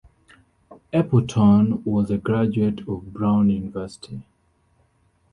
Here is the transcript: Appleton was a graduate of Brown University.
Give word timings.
Appleton 0.91 1.83
was 1.83 2.09
a 2.09 2.17
graduate 2.17 2.79
of 2.87 3.13
Brown 3.13 3.51
University. 3.51 4.23